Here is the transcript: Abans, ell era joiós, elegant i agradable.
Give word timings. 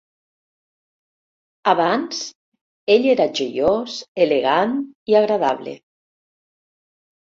Abans, 1.73 2.23
ell 2.97 3.07
era 3.13 3.29
joiós, 3.43 4.01
elegant 4.29 4.77
i 5.15 5.23
agradable. 5.25 5.81